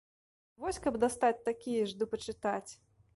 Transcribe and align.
Вось 0.63 0.79
каб 0.85 0.95
дастаць 1.03 1.45
такія 1.49 1.83
ж 1.91 1.99
ды 1.99 2.09
пачытаць. 2.15 2.71